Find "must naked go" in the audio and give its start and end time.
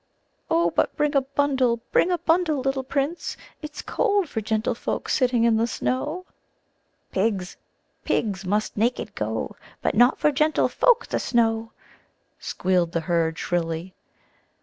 8.43-9.55